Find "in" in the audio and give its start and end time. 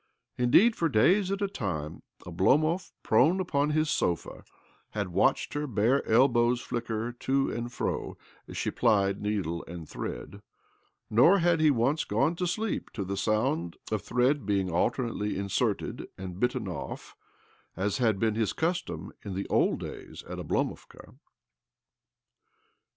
19.23-19.35